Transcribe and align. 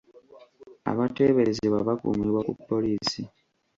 Abateeberezebwa 0.91 1.77
bakuumibwa 1.87 2.39
ku 2.47 2.53
poliisi. 2.67 3.21